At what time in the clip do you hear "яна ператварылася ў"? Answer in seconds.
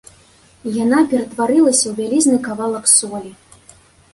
0.83-1.93